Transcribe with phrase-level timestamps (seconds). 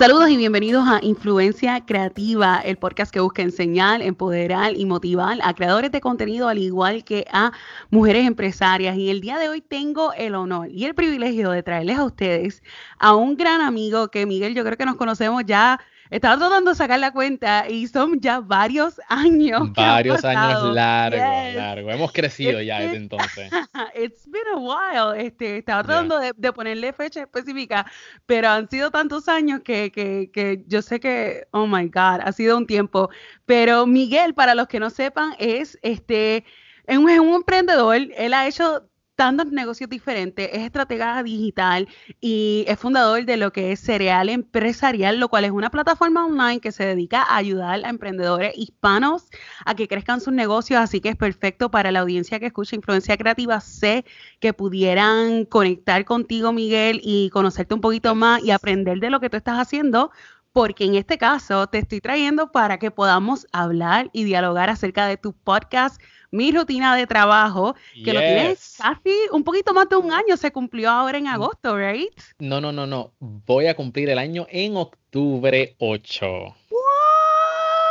[0.00, 5.52] Saludos y bienvenidos a Influencia Creativa, el podcast que busca enseñar, empoderar y motivar a
[5.52, 7.52] creadores de contenido al igual que a
[7.90, 8.96] mujeres empresarias.
[8.96, 12.62] Y el día de hoy tengo el honor y el privilegio de traerles a ustedes
[12.98, 15.78] a un gran amigo que Miguel, yo creo que nos conocemos ya
[16.10, 19.72] estaba tratando de sacar la cuenta y son ya varios años.
[19.74, 21.90] Varios años largos, largo.
[21.90, 23.50] Hemos crecido ya desde entonces.
[23.94, 25.24] It's been a while.
[25.24, 27.86] Este, estaba tratando de, ponerle fecha específica,
[28.26, 32.32] pero han sido tantos años que, que, que yo sé que, oh my God, ha
[32.32, 33.08] sido un tiempo.
[33.46, 36.44] Pero Miguel, para los que no sepan, es este.
[36.86, 38.89] Es un emprendedor, él ha hecho
[39.20, 41.86] tantos negocios diferentes, es estratega digital
[42.22, 46.60] y es fundador de lo que es Cereal Empresarial, lo cual es una plataforma online
[46.60, 49.26] que se dedica a ayudar a emprendedores hispanos
[49.66, 53.18] a que crezcan sus negocios, así que es perfecto para la audiencia que escucha Influencia
[53.18, 53.60] Creativa.
[53.60, 54.06] Sé
[54.38, 59.28] que pudieran conectar contigo, Miguel, y conocerte un poquito más y aprender de lo que
[59.28, 60.12] tú estás haciendo
[60.52, 65.16] porque en este caso te estoy trayendo para que podamos hablar y dialogar acerca de
[65.16, 66.00] tu podcast
[66.30, 70.52] mi rutina de trabajo, que lo tienes casi un poquito más de un año, se
[70.52, 72.12] cumplió ahora en agosto, ¿right?
[72.38, 73.12] No, no, no, no.
[73.18, 76.26] Voy a cumplir el año en octubre 8.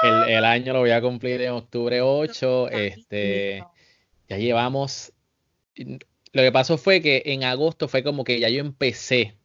[0.03, 2.69] El, el, año lo voy a cumplir en octubre 8.
[2.69, 3.63] Este,
[4.29, 5.11] ya llevamos.
[5.75, 9.35] Lo que pasó fue que en agosto fue como que ya yo empecé.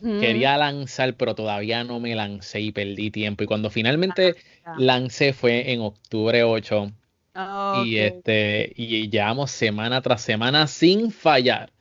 [0.00, 3.42] Quería lanzar, pero todavía no me lancé y perdí tiempo.
[3.42, 4.36] Y cuando finalmente
[4.76, 6.92] lancé fue en octubre 8
[7.34, 11.72] Ah, y este, y llevamos semana tras semana sin fallar,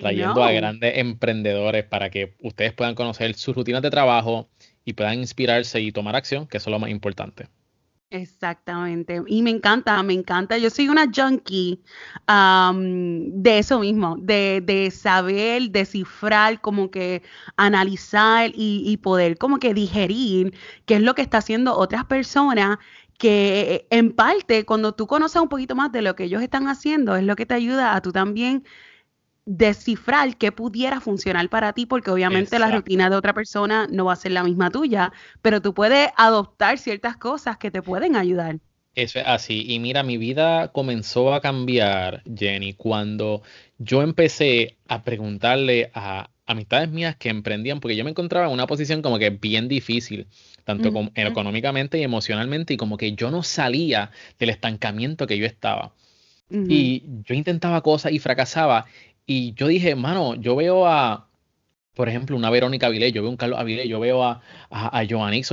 [0.00, 4.48] trayendo a grandes emprendedores para que ustedes puedan conocer sus rutinas de trabajo
[4.84, 7.46] y puedan inspirarse y tomar acción, que eso es lo más importante.
[8.10, 9.22] Exactamente.
[9.26, 10.56] Y me encanta, me encanta.
[10.56, 11.82] Yo soy una junkie
[12.26, 17.22] de eso mismo, de, de, saber, descifrar, como que
[17.56, 20.54] analizar y, y, poder como que digerir
[20.86, 22.78] qué es lo que está haciendo otras personas
[23.18, 27.16] que en parte cuando tú conoces un poquito más de lo que ellos están haciendo,
[27.16, 28.64] es lo que te ayuda a tú también
[29.44, 34.12] descifrar qué pudiera funcionar para ti, porque obviamente la rutina de otra persona no va
[34.12, 35.12] a ser la misma tuya,
[35.42, 38.58] pero tú puedes adoptar ciertas cosas que te pueden ayudar.
[38.94, 39.64] Eso es así.
[39.66, 43.42] Y mira, mi vida comenzó a cambiar, Jenny, cuando
[43.78, 48.66] yo empecé a preguntarle a amistades mías que emprendían, porque yo me encontraba en una
[48.66, 50.26] posición como que bien difícil,
[50.64, 55.92] tanto económicamente y emocionalmente, y como que yo no salía del estancamiento que yo estaba.
[56.50, 58.86] Y yo intentaba cosas y fracasaba.
[59.26, 61.28] Y yo dije, mano, yo veo a,
[61.94, 64.98] por ejemplo, una Verónica Avilés, yo veo a un Carlos Avilés, yo veo a, a,
[64.98, 65.52] a Joannix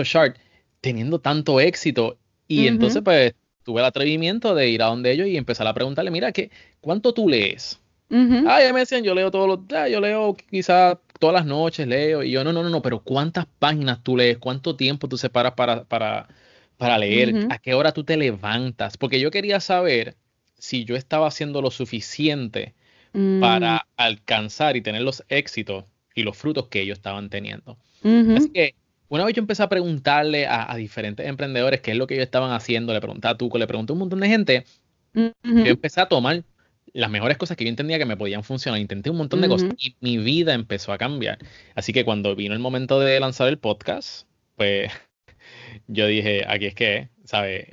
[0.79, 2.17] teniendo tanto éxito.
[2.47, 6.11] Y entonces, pues, tuve el atrevimiento de ir a donde ellos y empezar a preguntarle,
[6.11, 7.81] mira, ¿qué, ¿cuánto tú lees?
[8.09, 11.88] Ah, ya me decían, yo leo todos los, ah, yo leo quizás todas las noches,
[11.88, 14.38] leo, y yo, no, no, no, no, pero ¿cuántas páginas tú lees?
[14.38, 16.27] ¿Cuánto tiempo tú separas para, para,
[16.77, 17.47] para leer?
[17.49, 18.97] ¿A qué hora tú te levantas?
[18.97, 20.16] Porque yo quería saber
[20.57, 22.73] si yo estaba haciendo lo suficiente
[23.39, 23.79] para mm.
[23.97, 27.77] alcanzar y tener los éxitos y los frutos que ellos estaban teniendo.
[28.03, 28.75] Así que
[29.07, 32.51] una vez yo empecé a preguntarle a, diferentes emprendedores qué es lo que ellos estaban
[32.51, 34.66] haciendo, le preguntaba a Tuco, le pregunté a un montón de gente,
[35.13, 36.43] yo empecé a tomar
[36.95, 38.79] las mejores cosas que yo entendía que me podían funcionar.
[38.79, 41.39] Intenté un montón de cosas y mi vida empezó a cambiar.
[41.75, 44.91] Así que cuando vino el momento de lanzar el podcast, pues
[45.88, 47.67] yo dije, aquí es que, ¿sabes?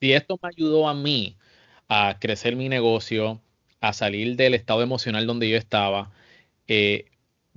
[0.00, 1.38] Si esto me ayudó a mí
[1.88, 3.40] a crecer mi negocio,
[3.80, 6.12] a salir del estado emocional donde yo estaba,
[6.66, 7.06] eh,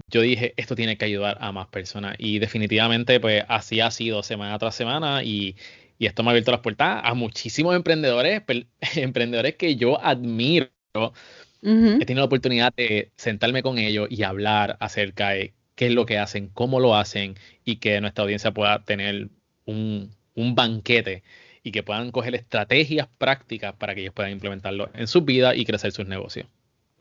[0.08, 2.16] yo dije, esto tiene que ayudar a más personas.
[2.20, 5.58] Y definitivamente, pues así ha sido semana tras semana y,
[6.00, 8.42] esto me ha abierto las puertas a muchísimos emprendedores,
[8.96, 15.30] emprendedores que yo admiro he tenido la oportunidad de sentarme con ellos y hablar acerca
[15.30, 19.30] de qué es lo que hacen, cómo lo hacen y que nuestra audiencia pueda tener
[19.66, 21.24] un, banquete
[21.64, 25.66] y que puedan coger estrategias prácticas para que ellos puedan implementarlo en su vida y
[25.66, 26.48] crecer sus negocios.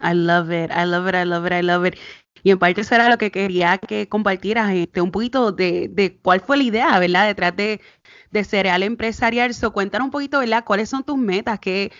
[0.03, 1.95] I love it, I love it, I love it, I love it.
[2.43, 6.17] Y en parte eso era lo que quería que compartieras este, un poquito de, de
[6.17, 7.27] cuál fue la idea, ¿verdad?
[7.27, 7.81] Detrás de,
[8.31, 9.53] de Cereal Empresarial.
[9.53, 10.65] So, cuéntanos un poquito, ¿verdad?
[10.65, 11.61] ¿Cuáles son tus metas?
[11.61, 11.93] ¿Qué,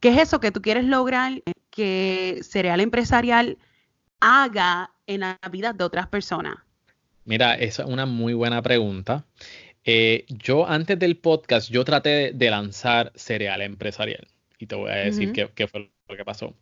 [0.00, 3.58] ¿Qué es eso que tú quieres lograr que Cereal Empresarial
[4.20, 6.56] haga en la vida de otras personas?
[7.24, 9.24] Mira, esa es una muy buena pregunta.
[9.84, 14.26] Eh, yo antes del podcast, yo traté de lanzar Cereal Empresarial
[14.58, 16.54] y te voy a decir qué, fue lo que pasó.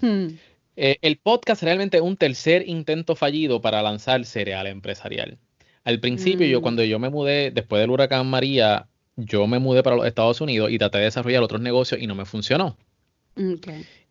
[0.00, 0.28] Hmm.
[0.76, 5.38] Eh, el podcast realmente es un tercer intento fallido para lanzar Cereal Empresarial.
[5.84, 6.62] Al principio, yo mm.
[6.62, 8.86] cuando yo me mudé, después del huracán María,
[9.16, 12.14] yo me mudé para los Estados Unidos y traté de desarrollar otros negocios y no
[12.14, 12.76] me funcionó.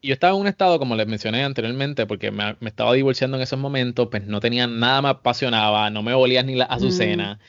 [0.02, 3.44] Y yo estaba en un estado, como les mencioné anteriormente, porque me, estaba divorciando en
[3.44, 7.40] esos momentos, pues no tenía nada me apasionaba, no me volía ni la azucena.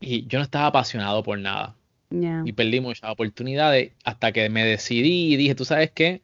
[0.00, 1.74] Y yo no estaba apasionado por nada.
[2.10, 6.22] Y perdí muchas oportunidades hasta que me decidí y dije, tú sabes qué,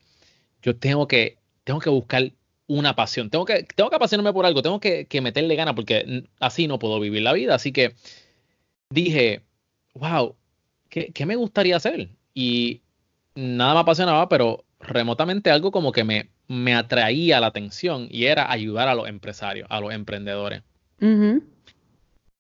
[0.63, 2.33] yo tengo que, tengo que buscar
[2.67, 6.25] una pasión, tengo que, tengo que apasionarme por algo, tengo que, que meterle ganas porque
[6.41, 7.55] así no puedo vivir la vida.
[7.55, 7.95] Así que
[8.91, 9.43] dije,
[9.95, 10.37] wow,
[10.95, 12.09] ¿qué, ¿qué, me gustaría hacer?
[12.35, 12.83] Y
[13.35, 18.53] nada me apasionaba, pero remotamente algo como que me, me atraía la atención y era
[18.53, 20.63] ayudar a los empresarios, a los emprendedores.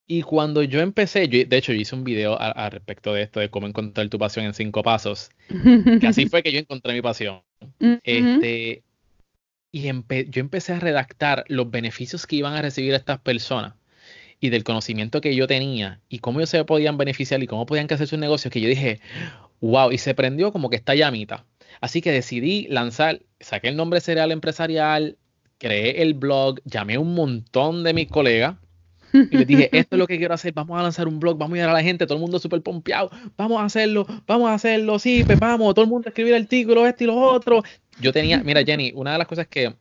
[0.06, 3.40] Y cuando yo empecé, yo, de hecho yo hice un video al respecto de esto,
[3.40, 5.30] de cómo encontrar tu pasión en cinco pasos,
[6.00, 7.42] que así fue que yo encontré mi pasión.
[8.04, 8.84] Este,
[9.72, 13.74] y yo empecé a redactar los beneficios que iban a recibir estas personas
[14.40, 17.86] y del conocimiento que yo tenía y cómo ellos se podían beneficiar y cómo podían
[17.90, 19.00] hacer sus negocios, que yo dije,
[19.60, 21.44] wow, y se prendió como que esta llamita.
[21.80, 25.16] Así que decidí lanzar, saqué el nombre Cereal Empresarial,
[25.58, 28.56] creé el blog, llamé a un montón de mis colegas
[29.12, 31.54] y les dije, esto es lo que quiero hacer, vamos a lanzar un blog, vamos
[31.54, 34.54] a ir a la gente, todo el mundo súper pompeado, vamos a hacerlo, vamos a
[34.54, 37.62] hacerlo, sí, pues vamos, todo el mundo a escribir artículos, esto y lo otro.
[38.00, 39.72] Yo tenía, mira Jenny, una de las cosas que,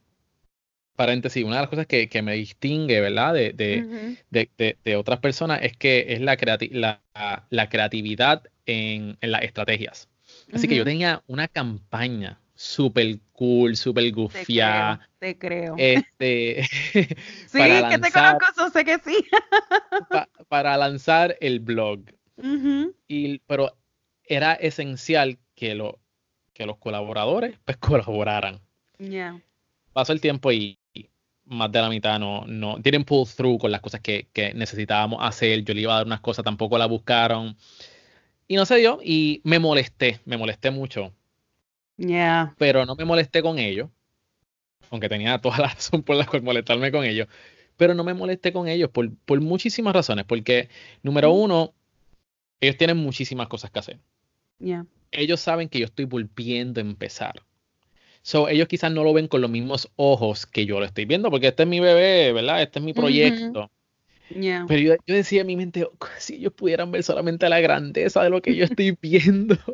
[0.96, 3.34] paréntesis, una de las cosas que, que me distingue, ¿verdad?
[3.34, 6.38] De, de, de, de, otras personas es que es la,
[6.72, 10.10] la, la creatividad en, en, las estrategias.
[10.52, 15.00] Así que yo tenía una campaña súper cool, súper gufia.
[15.20, 15.76] Te creo.
[15.78, 16.64] Este,
[17.48, 19.26] sí, que te conozco, sé que sí.
[20.48, 22.02] para lanzar el blog.
[23.08, 23.76] y, pero
[24.26, 26.00] era esencial que, lo,
[26.54, 28.62] que los colaboradores pues colaboraran.
[28.98, 29.42] Yeah.
[29.92, 30.78] Pasó el tiempo y,
[31.46, 35.20] más de la mitad no, no didn't pull through con las cosas que, que necesitábamos
[35.22, 35.64] hacer.
[35.64, 37.56] Yo le iba a dar unas cosas, tampoco la buscaron.
[38.48, 41.14] Y no se dio y me molesté, me molesté mucho
[41.98, 42.56] Yeah.
[42.58, 43.90] Pero no me molesté con ellos,
[44.90, 47.28] aunque tenía toda la razón por la cual molestarme con ellos,
[47.78, 50.70] pero no me molesté con ellos por, por muchísimas razones, porque
[51.02, 51.74] número uno,
[52.60, 54.00] ellos tienen muchísimas cosas que hacer.
[54.60, 54.86] Yeah.
[55.12, 57.44] Ellos saben que yo estoy volviendo a empezar.
[58.24, 61.30] So, ellos quizás no lo ven con los mismos ojos que yo lo estoy viendo,
[61.30, 62.62] porque este es mi bebé, ¿verdad?
[62.62, 63.70] Este es mi proyecto.
[64.30, 64.66] Yeah.
[64.68, 68.24] Pero yo, yo, decía en mi mente, oh, si ellos pudieran ver solamente la grandeza
[68.24, 69.58] de lo que yo estoy viendo.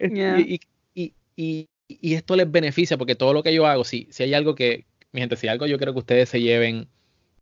[0.00, 0.38] Yeah.
[0.40, 4.54] y, y, esto les beneficia porque todo lo que yo hago, si, si hay algo
[4.54, 6.88] que, mi gente, si hay algo yo creo que ustedes se lleven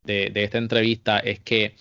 [0.05, 1.75] de, esta entrevista es que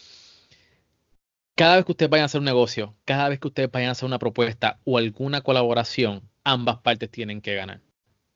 [1.55, 3.91] cada vez que ustedes vayan a hacer un negocio, cada vez que ustedes vayan a
[3.91, 7.81] hacer una propuesta o alguna colaboración, ambas partes tienen que ganar.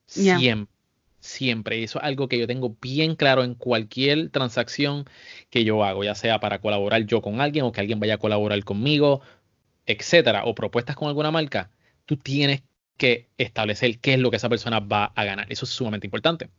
[0.09, 0.73] Siempre,
[1.19, 1.79] siempre.
[1.79, 5.05] Y eso es algo que yo tengo bien claro en cualquier transacción
[5.49, 8.17] que yo hago, ya sea para colaborar yo con alguien o que alguien vaya a
[8.17, 9.21] colaborar conmigo,
[9.85, 11.69] etcétera, o propuestas con alguna marca.
[12.05, 12.63] Tú tienes
[12.97, 15.45] que establecer qué es lo que esa persona va a ganar.
[15.49, 16.49] Eso es sumamente importante.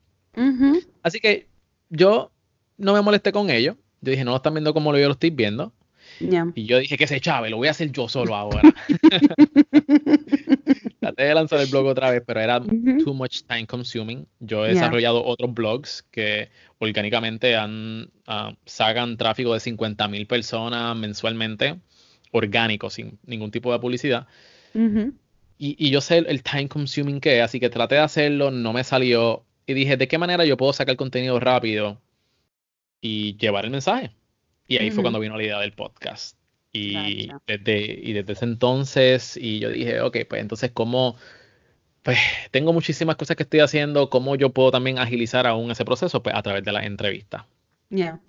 [1.03, 1.49] Así que
[1.89, 2.31] yo
[2.79, 3.77] no me molesté con ello.
[4.01, 5.73] Yo dije, no lo están viendo como yo lo estoy viendo.
[6.55, 8.63] Y yo dije que se chave, lo voy a hacer yo solo ahora.
[11.21, 14.27] Traté de lanzar el blog otra vez, pero era too much time consuming.
[14.39, 20.97] Yo he desarrollado otros blogs que orgánicamente han, uh, sacan tráfico de 50 mil personas
[20.97, 21.79] mensualmente,
[22.33, 24.29] orgánico, sin ningún tipo de publicidad.
[25.59, 28.83] Y, yo sé el time consuming que es, así que traté de hacerlo, no me
[28.83, 29.45] salió.
[29.67, 32.01] Y dije, ¿de qué manera yo puedo sacar contenido rápido
[33.03, 34.11] y llevar el mensaje?
[34.67, 36.40] Y ahí fue cuando vino la idea del podcast.
[36.73, 41.17] Y, desde, y desde ese entonces, y yo dije, ok, pues entonces, ¿cómo?
[42.03, 42.19] Pues
[42.51, 46.23] tengo muchísimas cosas que estoy haciendo, ¿cómo yo puedo también agilizar aún ese proceso?
[46.23, 47.45] Pues a través de las entrevistas.
[47.89, 48.21] Yeah.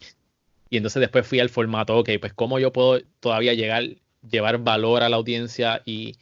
[0.70, 3.84] Y entonces después fui al formato, ok, pues cómo yo puedo todavía llegar,
[4.28, 6.16] llevar valor a la audiencia y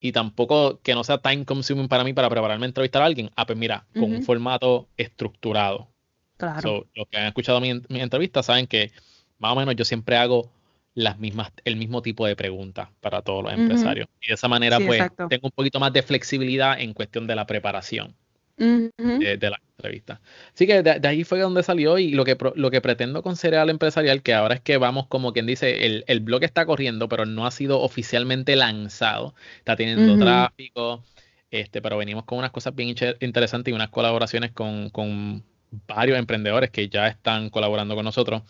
[0.00, 3.30] y tampoco que no sea time consuming para mí para prepararme a entrevistar a alguien.
[3.34, 5.88] Ah, pues mira, con un formato estructurado.
[6.36, 6.86] Claro.
[6.94, 8.92] los que han escuchado mi, mi, entrevista saben que
[9.38, 10.52] más o menos yo siempre hago
[10.96, 14.08] las mismas, el mismo tipo de preguntas para todos los empresarios.
[14.20, 17.46] Y de esa manera, pues, tengo un poquito más de flexibilidad en cuestión de la
[17.46, 18.16] preparación
[18.56, 20.20] de, la entrevista.
[20.54, 23.68] Así que de, ahí fue donde salió y lo que, lo que pretendo con Cereal
[23.68, 27.26] Empresarial, que ahora es que vamos como quien dice, el, el blog está corriendo, pero
[27.26, 31.04] no ha sido oficialmente lanzado, está teniendo tráfico,
[31.50, 35.44] este, pero venimos con unas cosas bien interesantes y unas colaboraciones con, con
[35.86, 38.42] varios emprendedores que ya están colaborando con nosotros.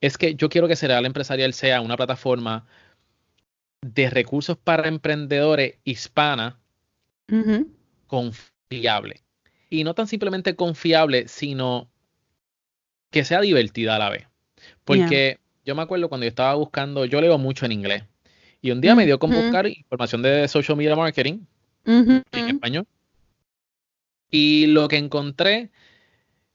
[0.00, 2.66] Es que yo quiero que Cereal Empresarial sea una plataforma
[3.82, 6.58] de recursos para emprendedores hispana
[7.26, 7.68] con
[8.06, 9.20] confiable.
[9.68, 11.88] Y no tan simplemente confiable, sino
[13.10, 14.26] que sea divertida a la vez.
[14.84, 18.04] Porque yo me acuerdo cuando yo estaba buscando, yo leo mucho en inglés.
[18.62, 21.40] Y un día me dio con buscar información de social media marketing
[21.84, 22.86] en español.
[24.30, 25.70] Y lo que encontré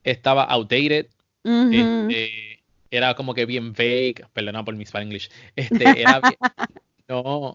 [0.04, 1.06] estaba outdated.
[1.44, 2.55] Este,
[2.90, 6.36] era como que bien vague, perdona por mi English, este, era bien,
[7.08, 7.54] no,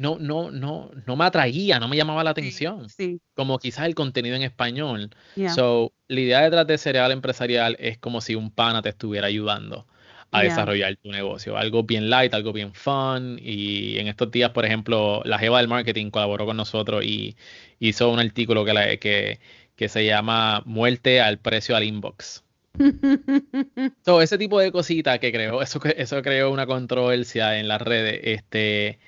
[0.00, 2.88] no, no, no, no me atraía, no me llamaba la atención.
[2.88, 3.20] Sí.
[3.34, 5.10] Como quizás el contenido en español.
[5.54, 9.86] So, la idea detrás de Cereal Empresarial es como si un pana te estuviera ayudando
[10.30, 11.56] a desarrollar tu negocio.
[11.58, 13.38] Algo bien light, algo bien fun.
[13.42, 17.36] Y en estos días, por ejemplo, la Jeva del Marketing colaboró con nosotros y
[17.78, 19.38] hizo un artículo que, la, que,
[19.76, 22.42] que se llama Muerte al precio al inbox.
[24.04, 28.20] so, ese tipo de cositas que creo, eso, eso creó una controversia en las redes.
[28.22, 28.98] Este,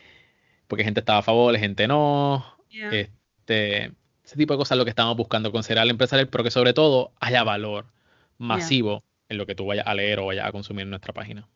[0.66, 2.45] porque gente estaba a favor, gente no.
[2.71, 3.92] Este,
[4.25, 6.73] ese tipo de cosas es lo que estamos buscando con Cereal Empresarial, pero que sobre
[6.73, 7.87] todo haya valor
[8.38, 11.49] masivo en lo que tú vayas a leer o vayas a consumir en nuestra página.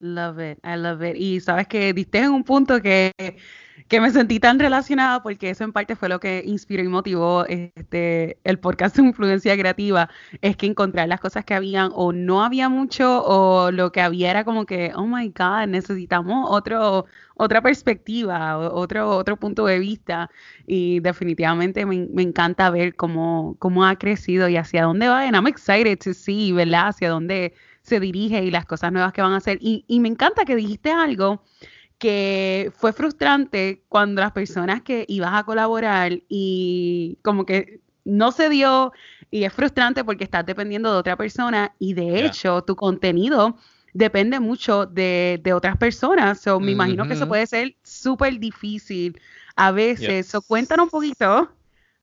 [0.00, 1.16] Love it, I love it.
[1.16, 3.12] Y sabes que diste en un punto que
[3.90, 7.44] que me sentí tan relacionada porque eso en parte fue lo que inspiró y motivó
[7.46, 10.08] este el podcast de influencia creativa,
[10.42, 14.30] es que encontrar las cosas que habían o no había mucho o lo que había
[14.30, 20.30] era como que, oh my god, necesitamos otro otra perspectiva, otro otro punto de vista
[20.68, 25.48] y definitivamente me, encanta ver cómo cómo ha crecido y hacia dónde va and I'm
[25.48, 26.88] excited to see, ¿verdad?
[26.88, 27.54] Hacia dónde
[27.90, 30.54] se dirige y las cosas nuevas que van a hacer y, y me encanta que
[30.54, 31.42] dijiste algo
[31.98, 38.48] que fue frustrante cuando las personas que ibas a colaborar y como que no se
[38.48, 38.92] dio
[39.30, 43.56] y es frustrante porque estás dependiendo de otra persona y de hecho tu contenido
[43.92, 46.40] depende mucho de, otras personas.
[46.40, 49.20] So, me imagino que eso puede ser súper difícil
[49.56, 50.28] a veces.
[50.28, 51.50] So, cuéntanos un poquito,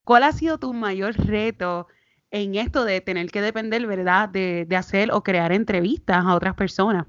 [0.03, 1.87] ¿cuál ha sido tu mayor reto
[2.31, 6.55] en esto de tener que depender, verdad, de, de hacer o crear entrevistas a otras
[6.55, 7.05] personas?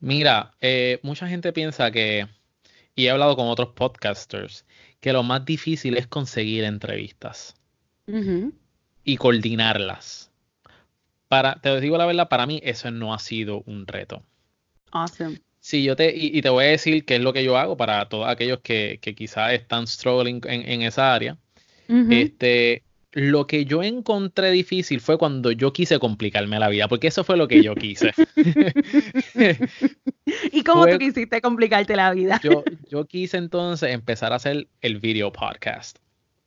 [0.00, 2.26] Mira, eh, mucha gente piensa que,
[2.94, 4.64] y he hablado con otros podcasters,
[5.00, 7.54] que lo más difícil es conseguir entrevistas
[9.04, 10.30] y coordinarlas.
[11.28, 14.24] Para, te digo la verdad, para mí eso no ha sido un reto.
[14.90, 15.40] Awesome.
[15.60, 18.08] Sí, yo te, y, te voy a decir qué es lo que yo hago para
[18.08, 21.36] todos aquellos que, que quizás están struggling en, esa área.
[21.88, 27.24] Este, lo que yo encontré difícil fue cuando yo quise complicarme la vida, porque eso
[27.24, 28.12] fue lo que yo quise.
[30.52, 32.40] ¿Y cómo tú quisiste complicarte la vida?
[32.42, 35.98] yo, yo quise entonces empezar a hacer el video podcast.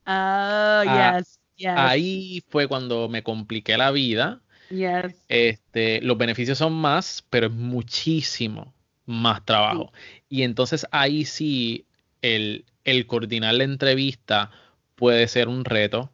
[0.06, 1.74] Oh, ah, yes, yes.
[1.76, 4.42] Ahí fue cuando me compliqué la vida.
[4.70, 5.22] Yes.
[5.28, 8.74] Este, los beneficios son más, pero es muchísimo
[9.06, 9.92] más trabajo.
[10.30, 11.86] Y entonces ahí sí
[12.22, 14.50] el, el coordinar la entrevista
[14.96, 16.10] puede ser un reto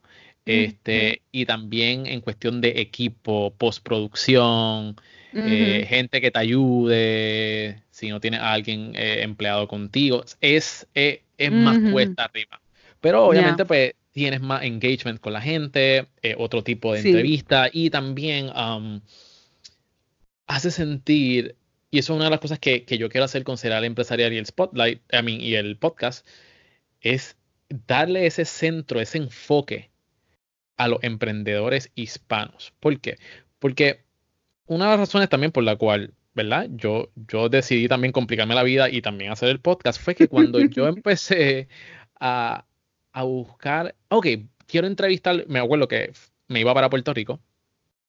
[0.45, 4.95] este, y también en cuestión de equipo, postproducción,
[5.33, 11.21] eh, gente que te ayude, si no tienes a alguien eh, empleado contigo, es, eh,
[11.37, 12.59] es, más cuesta arriba.
[12.99, 18.49] Pero obviamente, pues tienes más engagement con la gente, otro tipo de entrevista y también
[18.49, 19.01] um,
[20.47, 21.55] hace sentir,
[21.91, 24.37] y eso es una de las cosas que, yo quiero hacer con Cereal Empresarial y
[24.37, 26.27] el Spotlight, I mean, y el podcast,
[27.01, 27.37] es
[27.69, 29.88] darle ese centro, ese enfoque
[30.79, 32.73] a los emprendedores hispanos.
[32.79, 33.17] ¿Por qué?
[33.59, 34.01] Porque
[34.65, 36.67] una de las razones también por la cual, ¿verdad?
[36.71, 40.59] Yo, yo decidí también complicarme la vida y también hacer el podcast fue que cuando
[40.59, 41.67] yo empecé
[42.19, 42.65] a,
[43.11, 44.27] a buscar, ok,
[44.65, 46.13] quiero entrevistar, me acuerdo que
[46.47, 47.41] me iba para Puerto Rico.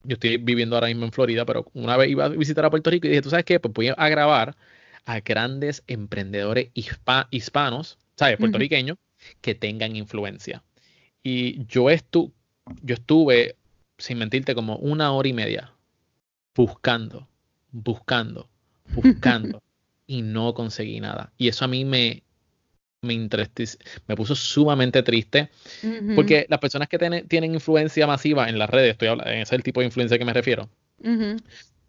[0.04, 2.88] Yo estoy viviendo ahora mismo en Florida, pero una vez iba a visitar a Puerto
[2.88, 3.58] Rico y dije, ¿tú sabes qué?
[3.58, 4.56] Pues voy a grabar
[5.06, 6.70] a grandes emprendedores
[7.30, 8.38] hispanos, ¿sabes?
[8.38, 8.96] Puertorriqueños,
[9.40, 10.62] que tengan influencia.
[11.22, 12.32] Y yo estuve,
[12.82, 13.56] yo estuve,
[13.98, 15.72] sin mentirte, como una hora y media
[16.54, 17.28] buscando,
[17.70, 18.48] buscando,
[18.94, 19.62] buscando
[20.06, 21.32] y no conseguí nada.
[21.38, 22.22] Y eso a mí me,
[23.02, 23.28] me,
[24.06, 25.50] me puso sumamente triste
[26.14, 29.62] porque las personas que tienen influencia masiva en las redes, estoy hablando, ese es el
[29.62, 30.68] tipo de influencia que me refiero,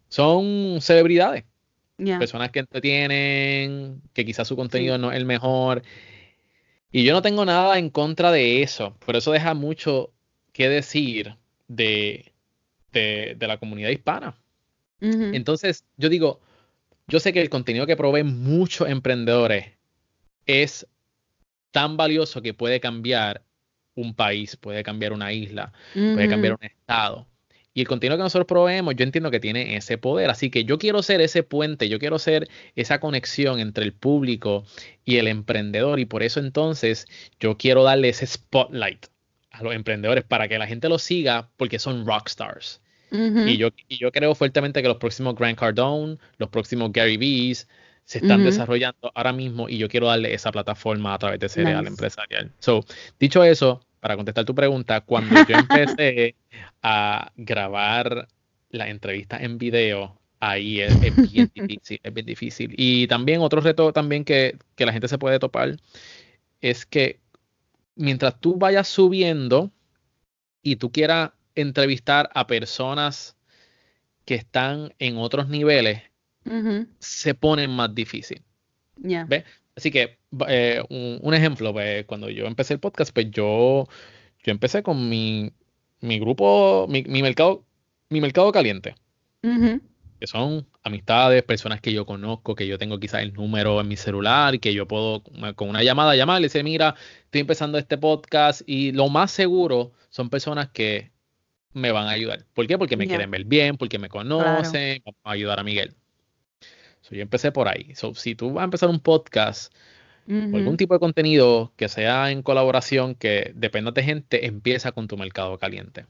[0.08, 1.44] son celebridades.
[2.18, 5.82] Personas que entretienen, que quizás su contenido no es el mejor.
[6.90, 10.10] Y yo no tengo nada en contra de eso, pero eso deja mucho
[10.52, 11.36] qué decir
[11.68, 12.32] de,
[12.92, 14.34] de, la comunidad hispana.
[15.00, 16.40] Entonces, yo digo,
[17.08, 19.72] yo sé que el contenido que proveen muchos emprendedores
[20.46, 20.86] es
[21.72, 23.42] tan valioso que puede cambiar
[23.96, 27.26] un país, puede cambiar una isla, puede cambiar un estado.
[27.74, 30.30] Y el contenido que nosotros proveemos, yo entiendo que tiene ese poder.
[30.30, 34.64] Así que yo quiero ser ese puente, yo quiero ser esa conexión entre el público
[35.04, 35.98] y el emprendedor.
[35.98, 37.06] Y por eso entonces
[37.40, 39.06] yo quiero darle ese spotlight
[39.52, 42.80] a los emprendedores para que la gente los siga porque son rockstars.
[43.10, 47.68] y, yo, y yo creo fuertemente que los próximos Grant Cardone, los próximos Gary Vee's
[48.04, 51.86] se están desarrollando ahora mismo y yo quiero darle esa plataforma a través de Cereal
[51.86, 52.50] Empresarial.
[52.58, 52.84] So,
[53.18, 56.34] dicho eso, para contestar tu pregunta, cuando yo empecé
[56.82, 58.28] a grabar
[58.70, 61.00] la entrevista en video ahí es,
[61.32, 62.74] bien difícil, es bien difícil.
[62.76, 65.76] Y también otro reto también que, que la gente se puede topar
[66.60, 67.20] es que
[67.94, 69.70] mientras tú vayas subiendo
[70.62, 73.36] y tú quieras entrevistar a personas
[74.24, 76.02] que están en otros niveles,
[76.98, 78.42] se pone más difícil.
[79.74, 80.18] Así que,
[80.48, 83.88] eh, un, ejemplo, pues, cuando yo empecé el podcast, pues yo,
[84.42, 85.52] yo empecé con mi,
[86.00, 87.64] mi grupo, mi, mi, mercado,
[88.10, 88.94] mi mercado caliente
[90.22, 93.96] que son amistades, personas que yo conozco, que yo tengo quizás el número en mi
[93.96, 95.24] celular, que yo puedo
[95.56, 99.90] con una llamada llamar y decir, mira, estoy empezando este podcast y lo más seguro
[100.10, 101.10] son personas que
[101.72, 102.44] me van a ayudar.
[102.54, 102.78] ¿Por qué?
[102.78, 105.92] Porque me quieren ver bien, porque me conocen, vamos a ayudar a Miguel.
[107.10, 107.92] yo empecé por ahí.
[108.14, 109.74] si tú vas a empezar un podcast,
[110.28, 115.08] o algún tipo de contenido que sea en colaboración, que dependa de gente, empieza con
[115.08, 116.06] tu mercado caliente.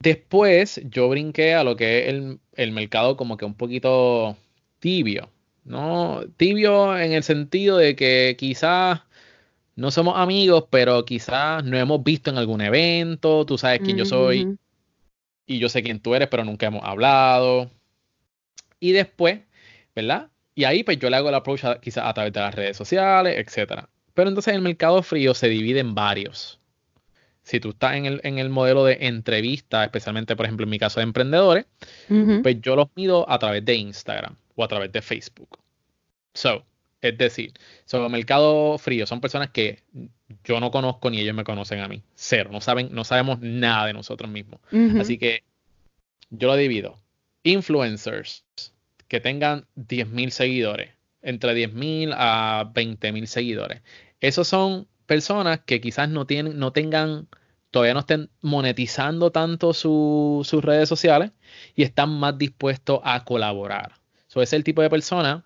[0.00, 4.36] Después yo brinqué a lo que es el, mercado como que un poquito
[4.78, 5.30] tibio,
[5.64, 6.22] ¿no?
[6.36, 9.02] Tibio en el sentido de que quizás
[9.74, 14.04] no somos amigos, pero quizás no hemos visto en algún evento, tú sabes quién yo
[14.04, 14.56] soy
[15.46, 17.70] y yo sé quién tú eres, pero nunca hemos hablado.
[18.80, 19.40] Y después,
[19.96, 20.30] ¿verdad?
[20.54, 23.36] Y ahí pues yo le hago el approach quizás a través de las redes sociales,
[23.38, 23.88] etcétera.
[24.14, 26.57] Pero entonces el mercado frío se divide en varios
[27.48, 30.78] si tú estás en el, en el modelo de entrevista, especialmente por ejemplo en mi
[30.78, 31.64] caso de emprendedores,
[32.42, 35.58] pues yo los mido a través de Instagram o a través de Facebook.
[36.34, 36.66] So,
[37.00, 37.54] es decir,
[37.86, 39.82] sobre mercado frío son personas que
[40.44, 42.02] yo no conozco ni ellos me conocen a mí.
[42.14, 44.60] Cero, no saben, no sabemos nada de nosotros mismos.
[45.00, 45.42] Así que
[46.28, 46.98] yo lo divido.
[47.44, 48.44] Influencers
[49.08, 50.90] que tengan 10.000 seguidores,
[51.22, 53.80] entre 10.000 a 20.000 seguidores.
[54.20, 57.28] Esos son personas que quizás no tienen, no tengan,
[57.70, 61.32] todavía no estén monetizando tanto sus redes sociales
[61.74, 63.94] y están más dispuestos a colaborar.
[64.28, 65.44] So, es el tipo de persona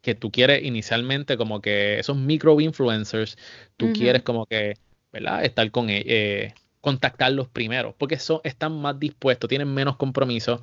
[0.00, 3.36] que tú quieres inicialmente como que esos micro influencers,
[3.76, 4.74] tú quieres como que,
[5.12, 5.44] ¿verdad?
[5.44, 10.62] Estar con ellos, eh, contactarlos primero, porque son, están más dispuestos, tienen menos compromiso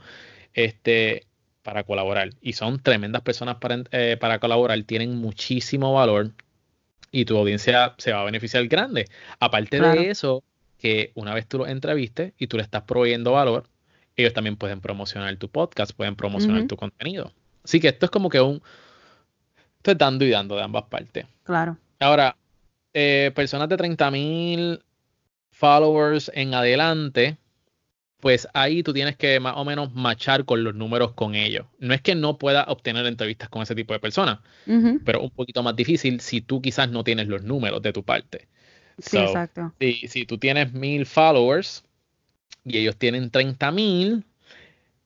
[0.54, 1.28] este,
[1.64, 6.32] para colaborar y son tremendas personas para, eh, para colaborar, tienen muchísimo valor
[7.12, 9.08] y tu audiencia se va a beneficiar grande.
[9.40, 10.44] Aparte de eso,
[10.78, 13.66] que una vez tú los entrevistes y tú le estás proveyendo valor,
[14.16, 17.32] ellos también pueden promocionar tu podcast, pueden promocionar tu contenido.
[17.64, 18.62] Así que esto es como que un...
[19.78, 21.26] Esto es dando y dando de ambas partes.
[21.44, 21.78] Claro.
[22.00, 22.36] Ahora,
[22.94, 24.82] eh, personas de 30.000
[25.52, 27.38] followers en adelante,
[28.22, 31.66] pues ahí tú tienes que más o menos machar con los números con ellos.
[31.80, 34.40] No es que no puedas obtener entrevistas con ese tipo de personas,
[35.04, 38.48] pero un poquito más difícil si tú quizás no tienes los números de tu parte.
[39.00, 39.74] Sí, exacto.
[39.80, 41.84] Si, si, tú tienes mil followers
[42.64, 44.24] y ellos tienen 30 mil,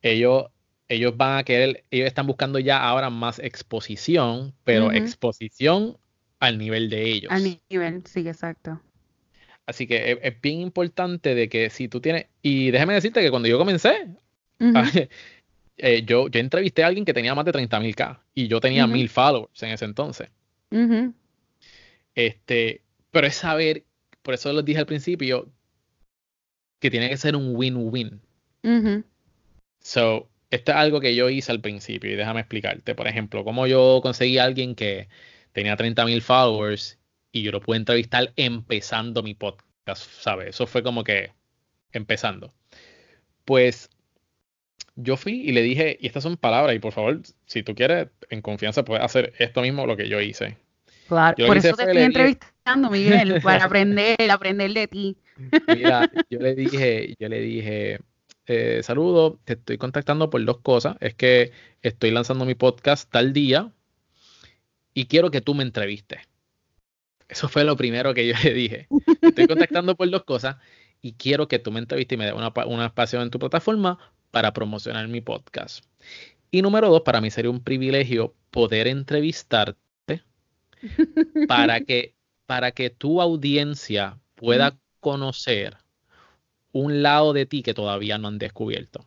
[0.01, 0.47] ellos,
[0.89, 5.97] ellos van a querer, ellos están buscando ya ahora más exposición, pero exposición
[6.39, 7.32] al nivel de ellos.
[7.32, 8.82] Al nivel, sí, exacto.
[9.65, 13.47] Así que es, bien importante de que si tú tienes, y déjame decirte que cuando
[13.47, 14.08] yo comencé,
[15.78, 18.60] eh, yo, yo entrevisté a alguien que tenía más de 30 mil K y yo
[18.60, 20.30] tenía mil followers en ese entonces.
[22.13, 23.84] Este, pero es saber,
[24.21, 25.49] por eso les dije al principio,
[26.80, 28.21] que tiene que ser un win-win.
[29.80, 32.95] So, esto es algo que yo hice al principio y déjame explicarte.
[32.95, 35.08] Por ejemplo, cómo yo conseguí a alguien que
[35.54, 36.99] tenía 30 mil followers
[37.36, 40.52] y yo lo pude entrevistar empezando mi podcast, ¿sabes?
[40.52, 41.34] Eso fue como que
[41.91, 42.54] empezando.
[43.43, 43.89] Pues
[44.95, 48.08] yo fui y le dije, y estas son palabras, y por favor, si tú quieres,
[48.30, 50.58] en confianza puedes hacer esto mismo lo que yo hice.
[51.10, 55.17] Claro, por eso te estoy entrevistando, Miguel, para aprender, aprender de ti.
[55.67, 58.00] Mira, yo le dije, yo le dije,
[58.45, 60.95] eh, saludo, te estoy contactando por dos cosas.
[61.02, 63.74] Es que estoy lanzando mi podcast tal día
[64.93, 66.21] y quiero que tú me entrevistes.
[67.28, 68.88] Eso fue lo primero que yo le dije.
[69.22, 70.58] estoy contactando por dos cosas
[71.02, 74.00] y quiero que tú me entrevistes y me des una, un espacio en tu plataforma
[74.32, 75.86] para promocionar mi podcast.
[76.52, 80.24] Y número dos, para mí sería un privilegio poder entrevistarte
[81.48, 85.78] para que, para que tu audiencia pueda conocer
[86.72, 89.06] un lado de ti que todavía no han descubierto.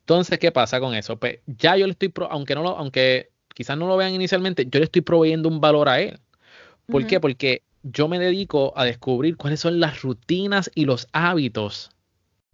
[0.00, 1.18] Entonces, ¿qué pasa con eso?
[1.18, 4.78] Pues ya yo le estoy, aunque no lo, aunque quizás no lo vean inicialmente, yo
[4.78, 6.18] le estoy proveyendo un valor a él.
[6.90, 7.20] ¿Por qué?
[7.20, 11.90] Porque yo me dedico a descubrir cuáles son las rutinas y los hábitos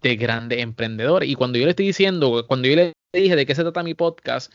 [0.01, 1.29] de grandes emprendedores.
[1.29, 3.93] Y cuando yo le estoy diciendo, cuando yo le dije de qué se trata mi
[3.93, 4.53] podcast,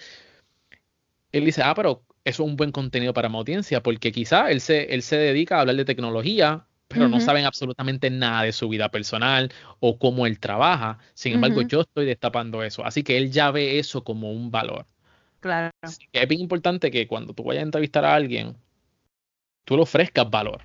[1.33, 4.61] él dice, ah, pero eso es un buen contenido para mi audiencia, porque quizá él
[4.61, 8.69] se, él se dedica a hablar de tecnología, pero no saben absolutamente nada de su
[8.69, 10.99] vida personal o cómo él trabaja.
[11.15, 12.85] Sin embargo, yo estoy destapando eso.
[12.85, 14.85] Así que él ya ve eso como un valor.
[15.41, 15.71] Claro.
[15.81, 18.57] Así que es bien importante que cuando tú vayas a entrevistar a alguien,
[19.65, 20.63] tú le ofrezcas valor.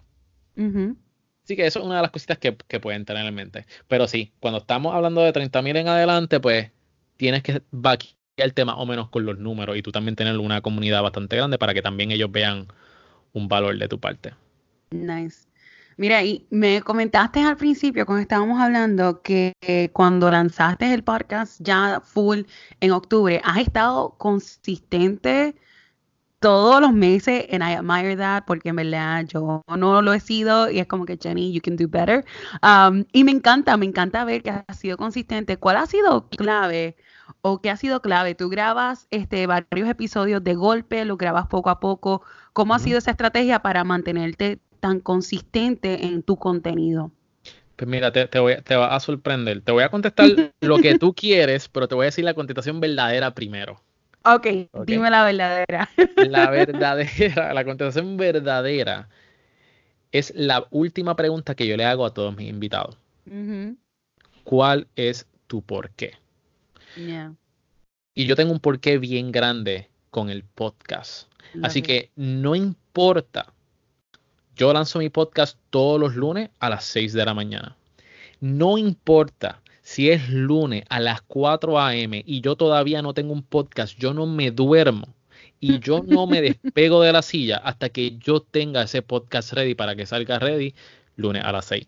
[1.43, 3.65] Así que eso es una de las cositas que, pueden tener en mente.
[3.88, 6.71] Pero sí, cuando estamos hablando de 30 mil en adelante, pues
[7.15, 10.62] tienes que vaquear el tema o menos con los números y tú también tener una
[10.62, 12.67] comunidad bastante grande para que también ellos vean
[13.33, 14.33] un valor de tu parte.
[14.91, 15.47] Nice.
[15.95, 19.53] Mira, y me comentaste al principio cuando estábamos hablando que
[19.93, 22.41] cuando lanzaste el podcast ya full
[22.81, 25.55] en octubre, has estado consistente
[26.39, 30.69] todos los meses and I admire that porque en verdad yo no lo he sido
[30.69, 32.23] y es como que Jenny, you can do better.
[32.62, 35.58] Um, y me encanta, me encanta ver que has sido consistente.
[35.58, 36.95] ¿Cuál ha sido clave
[37.41, 38.36] o qué ha sido clave?
[38.36, 42.21] Tú grabas este, varios episodios de golpe, lo grabas poco a poco.
[42.54, 47.12] ¿Cómo ha sido esa estrategia para mantenerte tan consistente en tu contenido?
[47.76, 49.62] Pues mira, te, te, voy, te va a sorprender.
[49.62, 50.30] Te voy a contestar
[50.62, 53.82] lo que tú quieres, pero te voy a decir la contestación verdadera primero.
[54.23, 54.47] Ok,
[54.86, 55.89] dime la verdadera.
[56.30, 59.08] La verdadera, la contestación verdadera
[60.12, 62.97] es la última pregunta que yo le hago a todos mis invitados.
[64.43, 66.13] ¿Cuál es tu por qué?
[68.15, 71.30] Y yo tengo un porqué bien grande con el podcast.
[71.62, 73.53] Así que no importa.
[74.56, 77.77] Yo lanzo mi podcast todos los lunes a las 6 de la mañana.
[78.39, 82.21] No importa si es lunes a las 4 a.m.
[82.26, 85.15] y yo todavía no tengo un podcast, yo no me duermo
[85.62, 89.76] y yo no me despego de la silla hasta que yo tenga ese podcast ready
[89.76, 90.76] para que salga ready
[91.15, 91.88] lunes a las 6.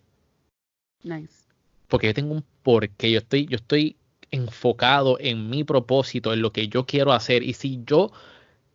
[1.04, 1.44] Nice.
[1.90, 3.98] Porque yo tengo un porqué, yo estoy, yo estoy
[4.32, 7.44] enfocado en mi propósito, en lo que yo quiero hacer.
[7.44, 8.14] Y si yo,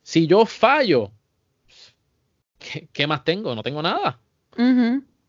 [0.03, 1.13] si yo fallo,
[2.93, 3.55] ¿qué, más tengo?
[3.55, 4.21] No tengo nada.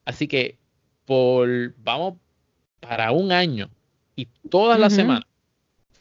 [0.03, 0.58] Así que
[1.05, 2.15] por, vamos,
[2.81, 3.69] para un año,
[4.15, 5.25] y todas las semanas,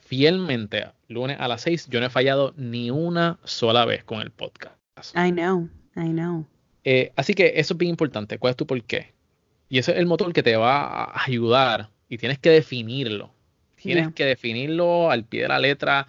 [0.01, 4.31] fielmente, lunes a las 6, yo no he fallado ni una sola vez con el
[4.31, 4.77] podcast.
[5.17, 6.47] I know, I know.
[6.85, 8.39] Eh, así que eso es bien importante.
[8.39, 9.15] ¿Cuál es tu por qué?
[9.69, 13.33] Y ese es el motor que te va a ayudar y tienes que definirlo.
[13.77, 16.07] Tienes que definirlo al pie de la letra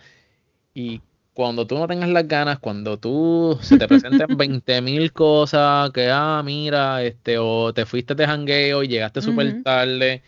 [0.73, 1.01] y
[1.33, 6.09] cuando tú no tengas las ganas, cuando tú se te presenten 20 mil cosas, que
[6.09, 10.23] ah, mira, este, o te fuiste de jangueo y llegaste súper tarde,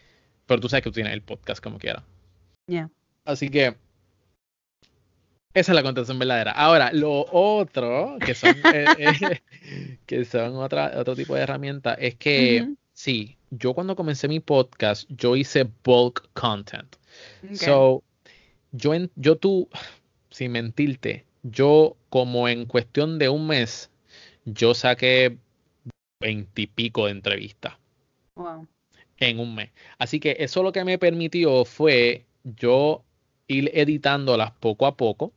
[0.47, 2.03] pero tú sabes que tú tienes el podcast como quiera.
[2.67, 2.89] Yeah.
[3.25, 3.75] Así que
[5.53, 6.51] esa es la contestación verdadera.
[6.51, 12.15] Ahora, lo otro, que son, eh, eh, que son otra, otro tipo de herramientas, es
[12.15, 16.95] que sí, yo cuando comencé mi podcast, yo hice bulk content.
[17.53, 18.03] So,
[18.71, 19.67] yo, en, yo tú,
[20.29, 23.89] sin mentirte, yo como en cuestión de un mes,
[24.45, 25.37] yo saqué
[26.21, 27.73] veintipico de entrevistas.
[28.35, 28.67] Wow
[29.19, 29.69] en un mes.
[29.97, 33.03] Así que eso lo que me permitió fue yo
[33.47, 35.33] ir editándolas poco a poco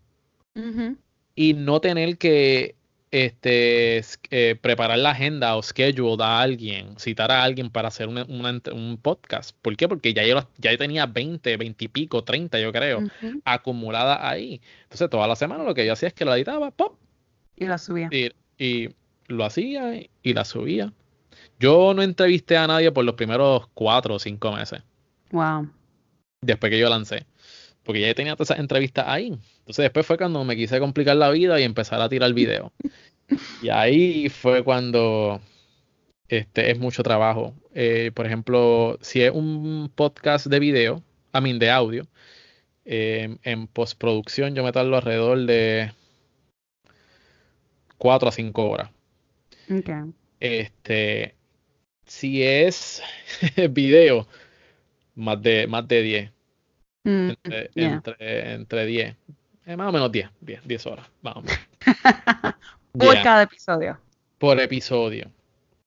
[1.34, 2.74] y no tener que
[3.10, 8.98] este, eh, preparar la agenda o schedule a alguien, citar a alguien para hacer un
[9.02, 9.56] podcast.
[9.62, 9.88] ¿Por qué?
[9.88, 13.02] Porque ya yo, ya tenía 20, 20 y pico, 30 yo creo,
[13.44, 14.60] acumulada ahí.
[14.84, 16.98] Entonces toda la semana lo que yo hacía es que lo editaba, ¡pop!
[17.56, 18.08] Y la subía.
[18.12, 18.90] Y, y
[19.26, 20.92] lo hacía y la subía.
[21.60, 24.82] Yo no entrevisté a nadie por los primeros cuatro o cinco meses.
[25.30, 25.68] Wow.
[26.40, 27.26] Después que yo lancé.
[27.84, 29.26] Porque ya tenía todas esas entrevistas ahí.
[29.58, 32.72] Entonces después fue cuando me quise complicar la vida y empezar a tirar video.
[33.62, 35.38] y ahí fue cuando
[36.28, 37.54] este es mucho trabajo.
[37.74, 42.06] Eh, por ejemplo, si es un podcast de video, a mí de audio,
[42.86, 45.92] eh, en postproducción yo me tardo alrededor de
[47.98, 48.90] cuatro a cinco horas.
[49.68, 50.14] Okay.
[50.40, 51.34] Este,
[52.10, 53.00] si es
[53.70, 54.26] video,
[55.14, 56.30] más de, más de 10.
[57.04, 57.30] Mm,
[57.74, 59.16] entre, entre, 10.
[59.66, 61.06] Eh, más o menos 10, 10, 10 horas.
[61.22, 61.44] Vamos.
[62.92, 63.96] por cada episodio.
[64.38, 65.30] Por episodio.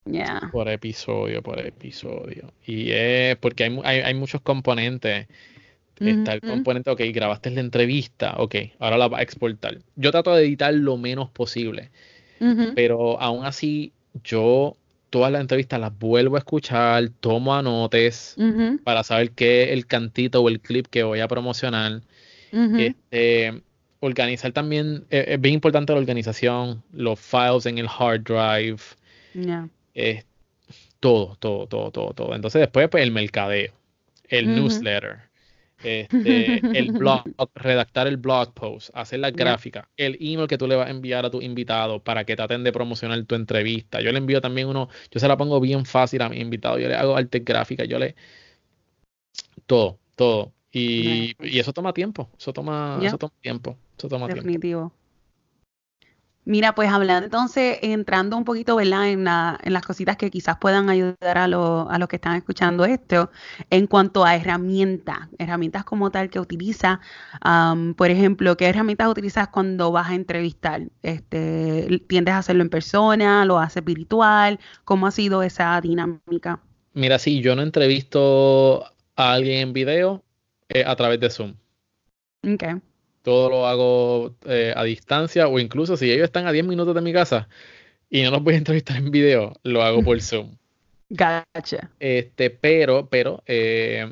[0.06, 0.50] Yeah.
[0.50, 2.54] Por episodio, por episodio.
[2.66, 5.28] Y es porque hay, hay, hay muchos componentes.
[6.00, 9.78] Está el componente, ok, grabaste la entrevista, ok, ahora la va a exportar.
[9.96, 11.92] Yo trato de editar lo menos posible,
[12.76, 14.76] pero aún así yo
[15.14, 18.36] todas las entrevistas las vuelvo a escuchar, tomo anotes
[18.84, 22.02] para saber qué es el cantito o el clip que voy a promocionar.
[22.52, 23.62] este,
[24.00, 28.82] organizar también, eh, es bien importante la organización, los files en el hard drive.
[31.00, 32.34] todo, todo, todo, todo, todo.
[32.34, 33.72] Entonces después pues el mercadeo,
[34.30, 35.20] el newsletter,
[35.84, 37.24] este, el blog,
[37.56, 41.26] redactar el blog post, hacer la gráfica, el email que tú le vas a enviar
[41.26, 44.02] a tu invitado para que traten de promocionar tu entrevista.
[44.02, 46.88] Yo le envío también uno, yo se la pongo bien fácil a mi invitado, yo
[46.88, 48.16] le hago arte gráfica, yo le...
[49.66, 50.52] Todo, todo.
[50.72, 54.92] Y, y eso toma tiempo, eso toma, eso toma tiempo, eso toma Definitivo.
[56.46, 59.08] Mira, pues hablando entonces, entrando un poquito, ¿verdad?
[59.08, 63.32] En, en las cositas que quizás puedan ayudar a, a los que están escuchando esto,
[63.70, 67.00] en cuanto a herramientas, herramientas como tal que utiliza,
[67.96, 70.82] por ejemplo, ¿qué herramientas utilizas cuando vas a entrevistar?
[71.02, 73.46] Este, ¿Tiendes a hacerlo en persona?
[73.46, 74.60] ¿Lo haces virtual?
[74.84, 76.60] ¿Cómo ha sido esa dinámica?
[76.94, 78.84] Mira, sí, yo no entrevisto
[79.16, 80.24] a alguien en video
[80.68, 81.56] eh, a través de Zoom.
[82.44, 82.82] Okay
[83.24, 87.02] todo lo hago eh, a distancia o incluso si ellos están a 10 minutos de
[87.02, 87.48] mi casa
[88.10, 90.56] y no los voy a entrevistar en video, lo hago por Zoom.
[91.10, 91.90] Gotcha.
[92.00, 94.12] Este, pero, pero eh,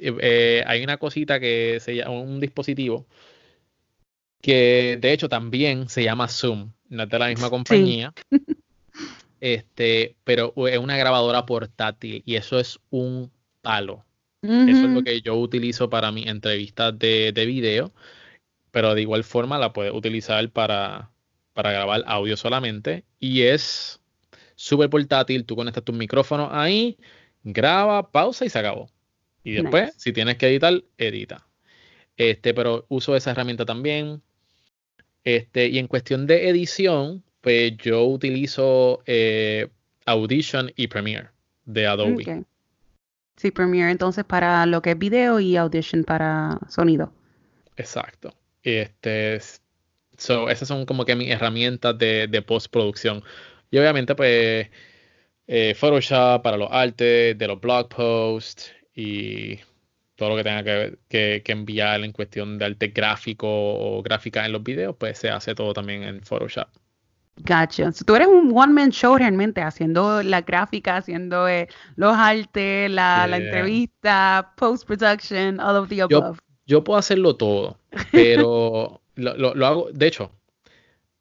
[0.00, 3.06] eh, hay una cosita que se llama un dispositivo
[4.40, 8.12] que de hecho también se llama Zoom, no es de la misma compañía.
[9.44, 13.28] Este, pero es una grabadora portátil y eso es un
[13.60, 14.04] palo.
[14.40, 17.92] Eso es lo que yo utilizo para mis entrevistas de, de video
[18.72, 21.12] pero de igual forma la puedes utilizar para,
[21.52, 24.00] para grabar audio solamente y es
[24.56, 26.98] súper portátil, tú conectas tu micrófono ahí,
[27.44, 28.90] graba, pausa y se acabó.
[29.44, 31.46] Y después, si tienes que editar, edita.
[32.16, 34.22] Este, pero uso esa herramienta también.
[35.24, 39.68] Este, y en cuestión de edición, pues yo utilizo eh,
[40.06, 41.30] Audition y Premiere
[41.64, 42.44] de Adobe.
[43.36, 47.12] Sí, Premiere entonces para lo que es video y Audition para sonido.
[47.76, 48.32] Exacto.
[48.62, 49.40] Este,
[50.16, 53.22] so, esas son como que mis herramientas de, de postproducción.
[53.70, 54.68] Y obviamente, pues,
[55.46, 59.58] eh, Photoshop para los artes, de los blog posts y
[60.16, 60.62] todo lo que tenga
[61.08, 65.30] que, que, enviar en cuestión de arte gráfico o gráfica en los videos, pues se
[65.30, 66.68] hace todo también en Photoshop.
[67.36, 67.90] Gotcha.
[68.06, 73.38] tú eres un one-man show realmente, haciendo la gráfica, haciendo eh, los artes, la, la,
[73.38, 76.51] entrevista, post-production, all of the above yo
[76.84, 77.78] puedo hacerlo todo,
[78.10, 80.30] pero lo, hago, de hecho,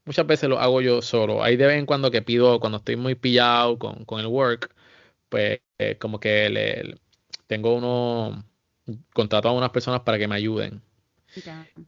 [0.05, 1.43] muchas veces lo hago yo solo.
[1.43, 4.73] Hay de vez en cuando que pido, cuando estoy muy pillado con, el work,
[5.29, 6.95] pues eh, como que le,
[7.47, 8.45] tengo uno,
[9.13, 10.81] contrato a unas personas para que me ayuden.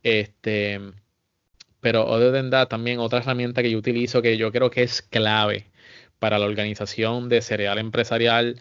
[0.04, 0.80] Este,
[1.80, 5.02] pero other than that, también otra herramienta que yo utilizo que yo creo que es
[5.02, 5.68] clave
[6.20, 8.60] para la organización de cereal empresarial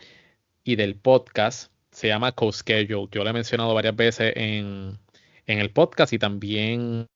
[0.65, 1.72] y del podcast
[2.03, 3.09] se llama CoSchedule.
[3.13, 4.99] Yo lo he mencionado varias veces en,
[5.47, 7.07] el podcast y también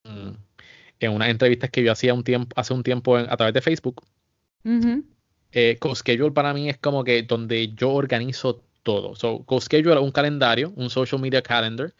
[1.00, 4.04] en unas entrevistas que yo hacía un tiempo, hace un tiempo a través de Facebook.
[5.50, 9.16] Eh, CoSchedule para mí es como que donde yo organizo todo.
[9.16, 11.92] So, CoSchedule es un calendario, un social media calendar,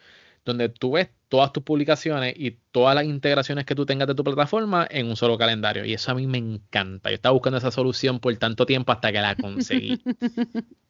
[0.45, 4.23] donde tú ves todas tus publicaciones y todas las integraciones que tú tengas de tu
[4.23, 5.83] plataforma en un solo calendario.
[5.83, 7.09] Y eso a mí me encanta.
[7.09, 10.01] Yo estaba buscando esa solución por tanto tiempo hasta que la conseguí.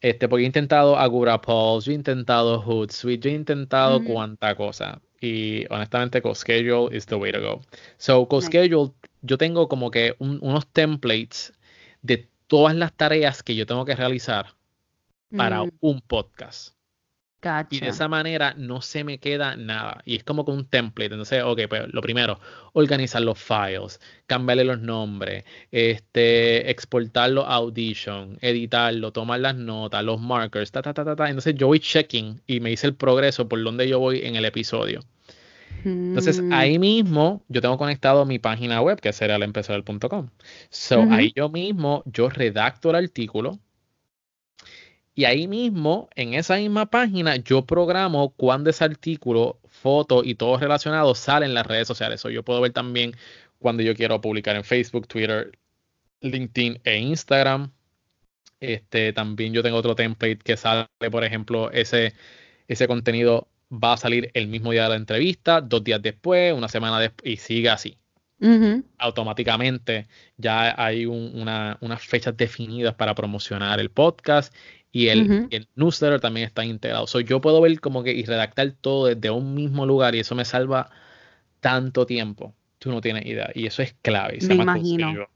[0.00, 5.00] Este, porque he intentado Agurapulse, yo he intentado Hootsuite, yo he intentado cuánta cosa.
[5.20, 7.62] Y honestamente, CoSchedule is the way to go.
[7.96, 11.54] So, CoSchedule, yo tengo como que unos templates
[12.02, 14.54] de todas las tareas que yo tengo que realizar
[15.34, 15.70] para mm.
[15.80, 16.74] un podcast.
[17.70, 20.02] Y de esa manera no se me queda nada.
[20.04, 21.12] Y es como con un template.
[21.12, 22.40] Entonces, ok, pues lo primero,
[22.72, 30.20] organizar los files, cambiarle los nombres, este, exportarlo a Audition, editarlo, tomar las notas, los
[30.20, 31.28] markers, ta, ta, ta, ta, ta.
[31.28, 34.44] Entonces yo voy checking y me dice el progreso por donde yo voy en el
[34.44, 35.00] episodio.
[35.84, 36.52] Entonces mm.
[36.52, 39.52] ahí mismo yo tengo conectado mi página web que será el
[40.70, 43.58] So ahí yo mismo yo redacto el artículo,
[45.14, 50.58] y ahí mismo, en esa misma página, yo programo cuándo ese artículo, foto y todo
[50.58, 52.20] relacionado sale en las redes sociales.
[52.20, 53.14] Eso yo puedo ver también
[53.60, 55.56] cuando yo quiero publicar en Facebook, Twitter,
[56.20, 57.70] LinkedIn e Instagram.
[58.58, 62.14] Este, también yo tengo otro template que sale, por ejemplo, ese,
[62.66, 66.68] ese contenido va a salir el mismo día de la entrevista, dos días después, una
[66.68, 67.98] semana después, y sigue así.
[68.98, 74.54] Automáticamente ya hay unas fechas definidas para promocionar el podcast
[74.94, 77.08] y el, newsletter también está integrado.
[77.08, 80.36] So, yo puedo ver como que y redactar todo desde un mismo lugar y eso
[80.36, 80.88] me salva
[81.58, 82.54] tanto tiempo.
[82.78, 83.50] Tú no tienes idea.
[83.56, 84.38] Y eso es clave.
[84.46, 85.26] me imagino.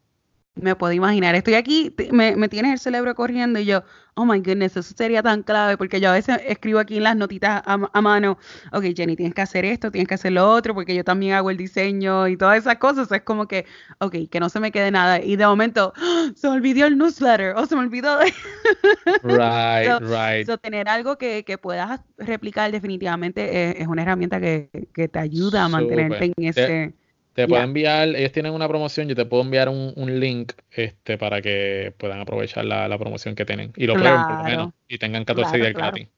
[0.60, 1.34] Me puedo imaginar.
[1.34, 3.82] Estoy aquí, me, me tienes el cerebro corriendo y yo,
[4.18, 7.16] oh my goodness, eso sería tan clave, porque yo a veces escribo aquí en las
[7.16, 8.36] notitas a, mano,
[8.72, 11.50] ok, Jenny, tienes que hacer esto, tienes que hacer lo otro, porque yo también hago
[11.50, 13.10] el diseño y todas esas cosas.
[13.12, 13.64] Es como que,
[13.98, 15.22] ok, que no se me quede nada.
[15.22, 15.92] Y de momento,
[16.34, 18.24] se me olvidó el newsletter, o se me olvidó de...
[19.22, 20.46] right, right.
[20.46, 25.64] So, tener algo que, que puedas replicar definitivamente es, una herramienta que, que, te ayuda
[25.64, 26.94] a mantenerte en ese...
[27.38, 31.40] Te puedo enviar, ellos tienen una promoción, yo te puedo enviar un, link este para
[31.40, 33.72] que puedan aprovechar la, promoción que tienen.
[33.76, 36.08] Y lo prueben por lo menos y tengan 14 días gratis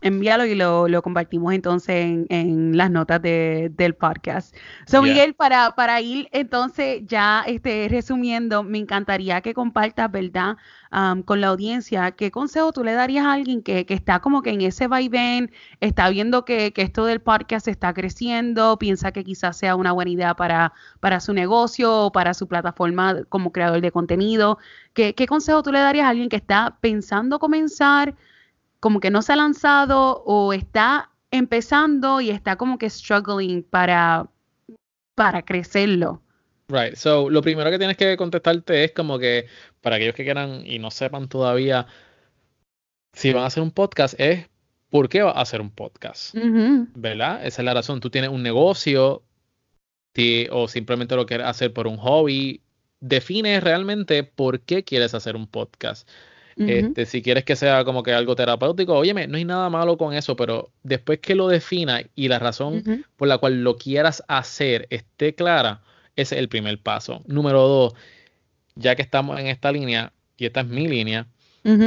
[0.00, 4.54] envíalo y lo, lo compartimos entonces en, en las notas de, del podcast.
[4.86, 10.56] So, Miguel, para, para ir entonces ya este, resumiendo, me encantaría que compartas, ¿verdad?
[11.24, 14.50] con la audiencia, ¿qué consejo tú le darías a alguien que, que está como que
[14.50, 19.56] en ese vaivén, está viendo que, que, esto del podcast está creciendo, piensa que quizás
[19.56, 23.92] sea una buena idea para, para su negocio o para su plataforma como creador de
[23.92, 24.58] contenido?
[24.92, 28.16] ¿Qué, ¿Qué consejo tú le darías a alguien que está pensando comenzar?
[28.80, 34.28] Como que no se ha lanzado o está empezando y está como que struggling para,
[35.14, 36.22] para crecerlo.
[36.68, 39.46] Right, so lo primero que tienes que contestarte es como que
[39.80, 41.86] para aquellos que quieran y no sepan todavía
[43.12, 44.48] si van a hacer un podcast es
[44.88, 46.34] ¿por qué va a hacer un podcast?
[46.34, 47.44] ¿Verdad?
[47.44, 48.00] Esa es la razón.
[48.00, 49.22] Tú tienes un negocio
[50.50, 52.62] o simplemente lo quieres hacer por un hobby.
[53.00, 56.08] Define realmente por qué quieres hacer un podcast
[56.68, 60.14] este, si quieres que sea como que algo terapéutico, óyeme, no hay nada malo con
[60.14, 64.86] eso, pero después que lo defina y la razón por la cual lo quieras hacer
[64.90, 65.82] esté clara,
[66.16, 67.22] ese es el primer paso.
[67.26, 67.94] Número dos,
[68.74, 71.26] ya que estamos en esta línea, y esta es mi línea,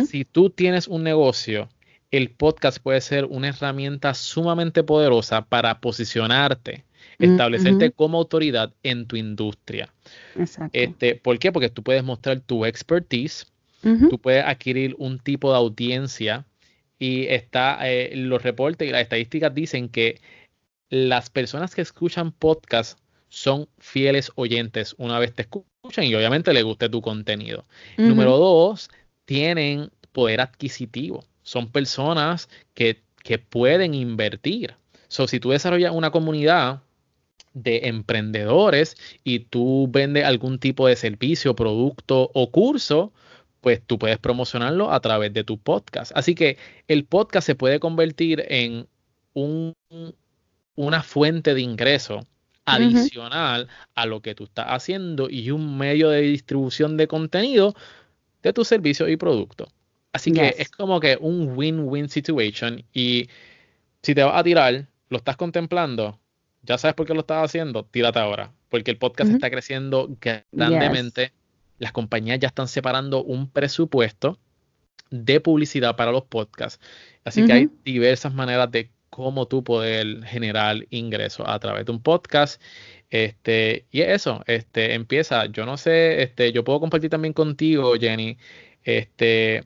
[0.08, 1.70] si tú tienes un negocio,
[2.12, 6.84] el podcast puede ser una herramienta sumamente poderosa para posicionarte,
[7.18, 9.92] establecerte como autoridad en tu industria.
[10.38, 10.70] Exacto.
[10.74, 11.52] Este, ¿Por qué?
[11.52, 13.48] Porque tú puedes mostrar tu expertise,
[14.10, 16.46] tú puedes adquirir un tipo de audiencia
[17.00, 20.22] y está, eh, los reportes y las estadísticas dicen que
[20.90, 26.64] las personas que escuchan podcast son fieles oyentes una vez te escuchan y obviamente les
[26.64, 27.66] guste tu contenido.
[27.98, 28.90] Número dos,
[29.26, 31.26] tienen poder adquisitivo.
[31.42, 34.76] Son personas que, que pueden invertir.
[35.08, 36.84] So, si tú desarrollas una comunidad
[37.54, 43.12] de emprendedores y tú vendes algún tipo de servicio, producto o curso,
[43.64, 46.12] pues tú puedes promocionarlo a través de tu podcast.
[46.16, 46.58] Así que
[46.90, 48.88] el podcast se puede convertir en
[49.34, 49.74] un,
[50.76, 52.28] una fuente de ingreso
[52.66, 57.74] adicional a lo que tú estás haciendo y un medio de distribución de contenido
[58.42, 59.70] de tu servicio y producto.
[60.12, 63.30] Así que es como que un win-win situation y
[64.02, 66.20] si te vas a tirar, lo estás contemplando,
[66.64, 70.10] ya sabes por qué lo estás haciendo, tírate ahora, porque el podcast está creciendo
[70.52, 71.32] grandemente
[71.84, 74.40] las compañías ya están separando un presupuesto
[75.12, 76.84] de publicidad para los podcasts.
[77.24, 82.02] Así que hay diversas maneras de cómo tú poder generar ingresos a través de un
[82.02, 82.60] podcast.
[83.12, 88.40] Este, y eso, este, empieza, yo no sé, este, yo puedo compartir también contigo, Jenny,
[88.84, 89.66] este,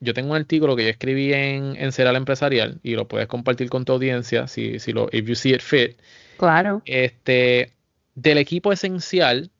[0.00, 3.84] yo tengo un artículo que yo escribí en, en Empresarial y lo puedes compartir con
[3.84, 5.98] tu audiencia si, si lo, if you see it fit.
[6.38, 6.80] Claro.
[6.86, 7.72] Este,
[8.14, 9.50] del equipo esencial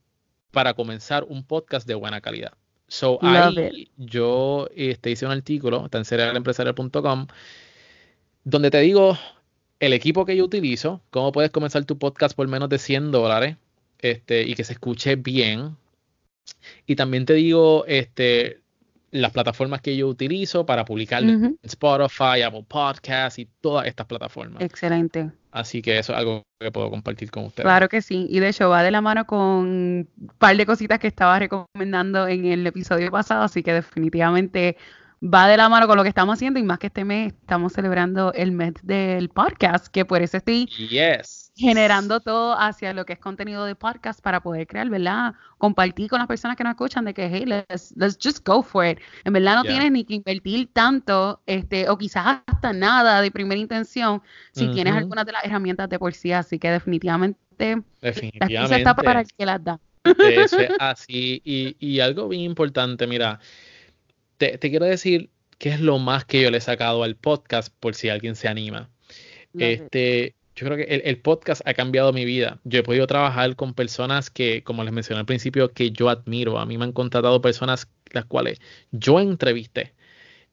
[0.57, 2.55] para comenzar un podcast de buena calidad.
[2.88, 7.27] So, ahí yo este, hice un artículo, está en serialempresarial.com,
[8.42, 9.19] donde te digo
[9.81, 13.59] el equipo que yo utilizo, cómo puedes comenzar tu podcast por menos de 100 dólares
[13.99, 15.77] este, y que se escuche bien.
[16.87, 18.62] Y también te digo este,
[19.20, 24.62] las plataformas que yo utilizo para publicar en Spotify, Apple Podcasts y todas estas plataformas.
[24.62, 25.31] Excelente.
[25.50, 27.64] Así que eso es algo que puedo compartir con ustedes.
[27.64, 28.26] Claro que sí.
[28.29, 32.29] Y de hecho va de la mano con un par de cositas que estaba recomendando
[32.29, 33.42] en el episodio pasado.
[33.42, 34.76] Así que definitivamente
[35.22, 36.61] va de la mano con lo que estamos haciendo.
[36.61, 40.66] Y más que este mes estamos celebrando el mes del podcast, que por eso estoy
[40.66, 45.35] yes generando todo hacia lo que es contenido de podcast para poder crear, ¿verdad?
[45.57, 48.87] Compartir con las personas que nos escuchan de que, hey, let's, let's just go for
[48.87, 48.99] it.
[49.25, 53.59] En verdad no tienes ni que invertir tanto, este, o quizás hasta nada de primera
[53.59, 58.77] intención, si tienes algunas de las herramientas de por sí, así que definitivamente, definitivamente.
[58.77, 59.81] está para el que las da.
[60.05, 63.40] Eso es así, y, y algo bien importante, mira,
[64.37, 67.73] te, te quiero decir qué es lo más que yo le he sacado al podcast
[67.81, 68.90] por si alguien se anima.
[69.59, 72.61] Este, yo creo que el, podcast ha cambiado mi vida.
[72.64, 76.59] Yo he podido trabajar con personas que, como les mencioné al principio, que yo admiro.
[76.59, 78.59] A mí me han contratado personas las cuales
[78.90, 79.92] yo entrevisté.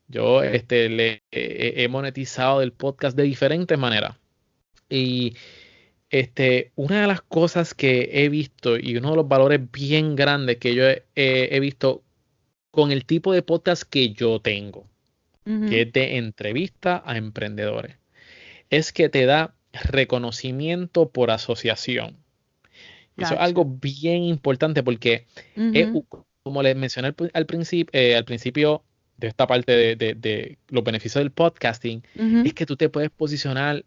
[0.09, 4.17] Yo este, le he monetizado el podcast de diferentes maneras.
[4.89, 5.37] Y
[6.09, 10.57] este, una de las cosas que he visto y uno de los valores bien grandes
[10.57, 10.83] que yo
[11.15, 12.03] he, visto
[12.71, 14.85] con el tipo de podcast que yo tengo,
[15.45, 17.97] que es de entrevista a emprendedores,
[18.69, 22.17] es que te da reconocimiento por asociación.
[23.17, 25.25] Eso es algo bien importante porque,
[26.43, 28.83] como les mencioné al, principio, eh, al principio
[29.17, 32.03] de esta parte de, los beneficios del podcasting,
[32.45, 33.85] es que tú te puedes posicionar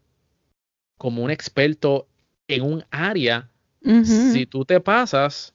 [0.97, 2.07] como un experto
[2.47, 3.49] en un área
[4.03, 5.53] si tú te pasas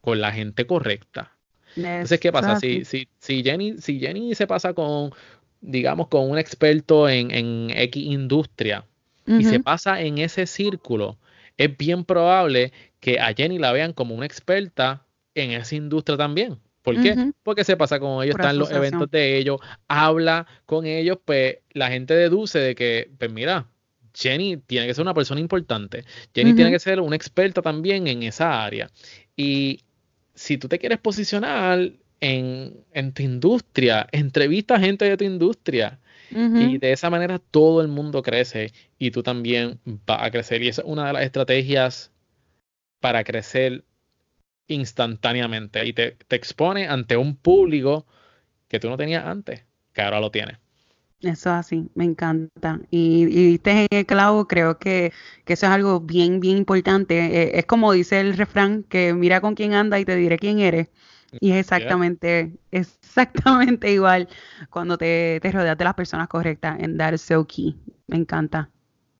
[0.00, 1.32] con la gente correcta.
[1.76, 2.60] Entonces, ¿qué pasa?
[2.60, 5.12] Si, si, si, Jenny, si Jenny se pasa con,
[5.60, 8.84] digamos, con un experto en, en X industria
[9.26, 11.18] y se pasa en ese círculo,
[11.56, 16.58] es bien probable que a Jenny la vean como una experta en esa industria también.
[16.82, 17.32] ¿Por qué?
[17.42, 19.58] Porque se pasa con ellos, están en los eventos de ellos,
[19.88, 23.66] habla con ellos, pues la gente deduce de que, pues mira,
[24.14, 26.04] Jenny tiene que ser una persona importante.
[26.34, 28.90] Jenny tiene que ser una experta también en esa área.
[29.34, 29.80] Y
[30.34, 35.98] si tú te quieres posicionar en, en tu industria, entrevista a gente de tu industria.
[36.34, 40.62] Y de esa manera todo el mundo crece y tú también vas a crecer.
[40.62, 42.12] Y esa es una de las estrategias
[43.00, 43.84] para crecer
[44.66, 45.86] instantáneamente.
[45.86, 48.06] Y te, te expone ante un público
[48.68, 50.58] que tú no tenías antes, que ahora lo tienes.
[51.20, 52.80] Eso así, me encanta.
[52.90, 55.12] Y, y viste en el clavo, creo que,
[55.46, 57.18] eso es algo bien, bien importante.
[57.18, 60.58] Eh, es como dice el refrán, que mira con quién anda y te diré quién
[60.58, 60.88] eres.
[61.40, 64.28] Y es exactamente, exactamente igual
[64.70, 66.78] cuando te, te, rodeas de las personas correctas.
[66.80, 67.76] And that is so key.
[68.06, 68.70] Me encanta.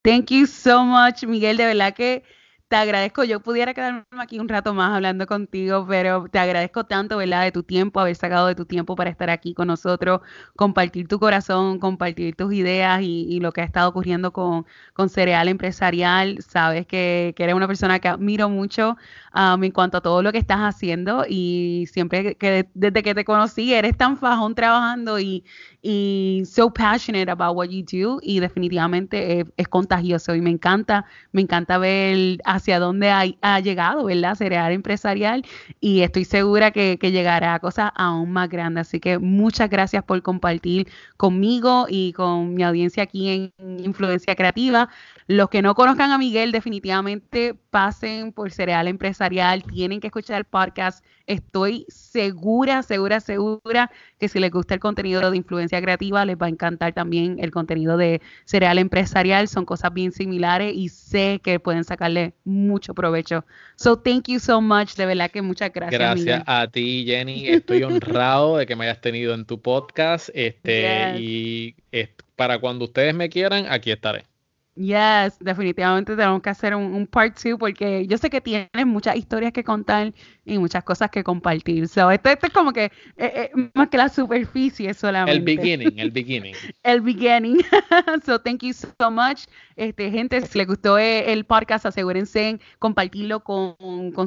[0.03, 1.57] Thank you so much, Miguel.
[1.57, 2.25] De verdad que
[2.69, 3.25] te agradezco.
[3.25, 7.43] Yo pudiera quedarme aquí un rato más hablando contigo, pero te agradezco tanto, ¿verdad?
[7.45, 10.21] De tu tiempo, haber sacado de tu tiempo para estar aquí con nosotros,
[10.57, 15.49] compartir tu corazón, compartir tus ideas y, lo que ha estado ocurriendo con, con Cereal
[15.49, 16.39] Empresarial.
[16.43, 18.97] Sabes que, eres una persona que admiro mucho
[19.35, 23.25] um, en cuanto a todo lo que estás haciendo y siempre que desde que te
[23.25, 25.45] conocí eres tan fajón trabajando y,
[25.87, 31.43] y so passionate about what you do y definitivamente es, contagioso y me encanta, me
[31.43, 34.35] encanta ver hacia dónde ha, llegado, ¿verdad?
[34.35, 35.45] Cereal empresarial
[35.81, 38.89] y estoy segura que, que, llegará a cosas aún más grandes.
[38.89, 44.89] Así que muchas gracias por compartir conmigo y con mi audiencia aquí en Influencia Creativa.
[45.27, 50.45] Los que no conozcan a Miguel, definitivamente pasen por Cereal Empresarial, tienen que escuchar el
[50.45, 51.03] podcast.
[51.27, 56.45] Estoy segura, segura, segura que si les gusta el contenido de influencia creativa, les va
[56.45, 59.49] a encantar también el contenido de Cereal Empresarial.
[59.49, 63.47] Son cosas bien similares y sé que pueden sacarle mucho provecho.
[63.77, 64.95] So, thank you so much.
[64.95, 65.99] De verdad que muchas gracias.
[65.99, 67.49] Gracias a ti, Jenny.
[67.49, 70.29] Estoy honrado de que me hayas tenido en tu podcast.
[70.35, 71.77] Este, Y
[72.37, 74.25] para cuando ustedes me quieran, aquí estaré.
[74.77, 79.53] Yes, definitivamente tenemos que hacer un, part two porque yo sé que tienes muchas historias
[79.53, 80.13] que contar
[80.45, 81.87] y muchas cosas que compartir.
[81.87, 85.33] So, esto, es como que eh, eh, más que la superficie solamente.
[85.33, 86.55] El beginning, el beginning.
[86.83, 87.59] el beginning.
[88.27, 89.45] so, thank you so much.
[89.77, 93.77] Este, gente, si les gustó eh, el podcast, asegúrense en compartirlo con,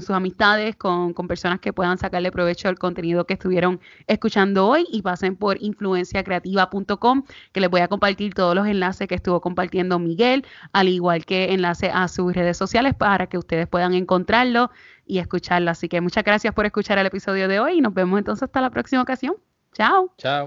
[0.02, 5.02] sus amistades, con, personas que puedan sacarle provecho al contenido que estuvieron escuchando hoy y
[5.02, 10.37] pasen por influenciacreativa.com que les voy a compartir todos los enlaces que estuvo compartiendo Miguel,
[10.74, 14.72] al igual que enlace a sus redes sociales para que ustedes puedan encontrarlo
[15.06, 15.72] y escucharlo.
[15.72, 18.62] Así que muchas gracias por escuchar el episodio de hoy y nos vemos entonces hasta
[18.62, 19.36] la próxima ocasión.
[19.74, 20.14] Chao.
[20.18, 20.46] Chao.